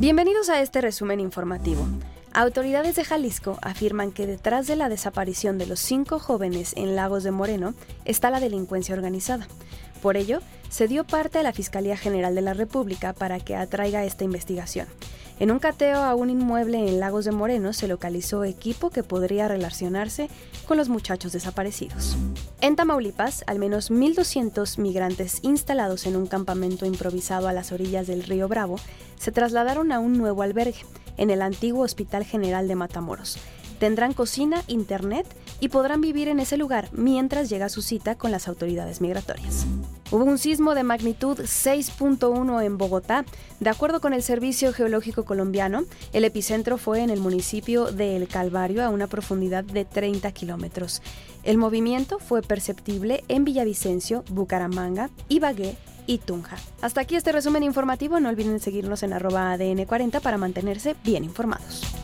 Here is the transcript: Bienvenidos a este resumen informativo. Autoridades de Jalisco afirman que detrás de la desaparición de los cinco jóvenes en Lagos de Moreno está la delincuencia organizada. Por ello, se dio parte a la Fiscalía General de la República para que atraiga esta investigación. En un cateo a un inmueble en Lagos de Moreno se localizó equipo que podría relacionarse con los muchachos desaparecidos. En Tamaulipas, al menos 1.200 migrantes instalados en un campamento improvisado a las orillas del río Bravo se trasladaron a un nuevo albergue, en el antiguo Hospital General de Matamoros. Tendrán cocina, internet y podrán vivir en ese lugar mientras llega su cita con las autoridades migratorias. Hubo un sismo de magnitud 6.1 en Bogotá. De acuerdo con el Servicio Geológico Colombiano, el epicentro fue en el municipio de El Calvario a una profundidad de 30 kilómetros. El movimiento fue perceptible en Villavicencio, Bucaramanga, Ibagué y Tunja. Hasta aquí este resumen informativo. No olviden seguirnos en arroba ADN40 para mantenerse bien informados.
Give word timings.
Bienvenidos 0.00 0.48
a 0.48 0.62
este 0.62 0.80
resumen 0.80 1.20
informativo. 1.20 1.86
Autoridades 2.32 2.96
de 2.96 3.04
Jalisco 3.04 3.58
afirman 3.60 4.12
que 4.12 4.26
detrás 4.26 4.66
de 4.66 4.74
la 4.74 4.88
desaparición 4.88 5.58
de 5.58 5.66
los 5.66 5.78
cinco 5.78 6.18
jóvenes 6.18 6.72
en 6.74 6.96
Lagos 6.96 7.22
de 7.22 7.32
Moreno 7.32 7.74
está 8.06 8.30
la 8.30 8.40
delincuencia 8.40 8.94
organizada. 8.94 9.46
Por 10.00 10.16
ello, 10.16 10.40
se 10.70 10.88
dio 10.88 11.04
parte 11.04 11.38
a 11.38 11.42
la 11.42 11.52
Fiscalía 11.52 11.98
General 11.98 12.34
de 12.34 12.40
la 12.40 12.54
República 12.54 13.12
para 13.12 13.40
que 13.40 13.56
atraiga 13.56 14.02
esta 14.06 14.24
investigación. 14.24 14.86
En 15.40 15.50
un 15.50 15.58
cateo 15.58 16.02
a 16.02 16.14
un 16.14 16.28
inmueble 16.28 16.86
en 16.86 17.00
Lagos 17.00 17.24
de 17.24 17.32
Moreno 17.32 17.72
se 17.72 17.88
localizó 17.88 18.44
equipo 18.44 18.90
que 18.90 19.02
podría 19.02 19.48
relacionarse 19.48 20.28
con 20.68 20.76
los 20.76 20.90
muchachos 20.90 21.32
desaparecidos. 21.32 22.18
En 22.60 22.76
Tamaulipas, 22.76 23.42
al 23.46 23.58
menos 23.58 23.90
1.200 23.90 24.76
migrantes 24.76 25.38
instalados 25.40 26.04
en 26.04 26.16
un 26.16 26.26
campamento 26.26 26.84
improvisado 26.84 27.48
a 27.48 27.54
las 27.54 27.72
orillas 27.72 28.06
del 28.06 28.22
río 28.22 28.48
Bravo 28.48 28.76
se 29.18 29.32
trasladaron 29.32 29.92
a 29.92 29.98
un 29.98 30.18
nuevo 30.18 30.42
albergue, 30.42 30.84
en 31.16 31.30
el 31.30 31.40
antiguo 31.40 31.84
Hospital 31.84 32.24
General 32.24 32.68
de 32.68 32.74
Matamoros. 32.74 33.38
Tendrán 33.78 34.12
cocina, 34.12 34.62
internet 34.66 35.26
y 35.58 35.70
podrán 35.70 36.02
vivir 36.02 36.28
en 36.28 36.40
ese 36.40 36.58
lugar 36.58 36.90
mientras 36.92 37.48
llega 37.48 37.70
su 37.70 37.80
cita 37.80 38.14
con 38.14 38.30
las 38.30 38.46
autoridades 38.46 39.00
migratorias. 39.00 39.64
Hubo 40.12 40.24
un 40.24 40.38
sismo 40.38 40.74
de 40.74 40.82
magnitud 40.82 41.38
6.1 41.38 42.64
en 42.64 42.78
Bogotá. 42.78 43.24
De 43.60 43.70
acuerdo 43.70 44.00
con 44.00 44.12
el 44.12 44.24
Servicio 44.24 44.72
Geológico 44.72 45.24
Colombiano, 45.24 45.84
el 46.12 46.24
epicentro 46.24 46.78
fue 46.78 47.02
en 47.02 47.10
el 47.10 47.20
municipio 47.20 47.92
de 47.92 48.16
El 48.16 48.26
Calvario 48.26 48.84
a 48.84 48.88
una 48.88 49.06
profundidad 49.06 49.62
de 49.62 49.84
30 49.84 50.32
kilómetros. 50.32 51.00
El 51.44 51.58
movimiento 51.58 52.18
fue 52.18 52.42
perceptible 52.42 53.22
en 53.28 53.44
Villavicencio, 53.44 54.24
Bucaramanga, 54.30 55.10
Ibagué 55.28 55.76
y 56.08 56.18
Tunja. 56.18 56.56
Hasta 56.82 57.02
aquí 57.02 57.14
este 57.14 57.30
resumen 57.30 57.62
informativo. 57.62 58.18
No 58.18 58.30
olviden 58.30 58.58
seguirnos 58.58 59.04
en 59.04 59.12
arroba 59.12 59.56
ADN40 59.56 60.20
para 60.20 60.38
mantenerse 60.38 60.96
bien 61.04 61.22
informados. 61.22 61.99